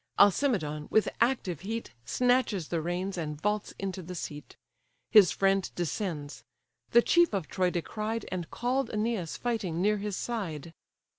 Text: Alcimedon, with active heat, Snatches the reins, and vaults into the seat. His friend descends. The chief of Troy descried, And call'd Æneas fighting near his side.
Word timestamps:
Alcimedon, 0.17 0.87
with 0.89 1.07
active 1.21 1.59
heat, 1.59 1.91
Snatches 2.05 2.69
the 2.69 2.81
reins, 2.81 3.19
and 3.19 3.39
vaults 3.39 3.71
into 3.77 4.01
the 4.01 4.15
seat. 4.15 4.55
His 5.11 5.29
friend 5.29 5.69
descends. 5.75 6.43
The 6.89 7.03
chief 7.03 7.35
of 7.35 7.47
Troy 7.47 7.69
descried, 7.69 8.25
And 8.31 8.49
call'd 8.49 8.89
Æneas 8.89 9.37
fighting 9.37 9.79
near 9.79 9.97
his 9.97 10.15
side. 10.17 10.73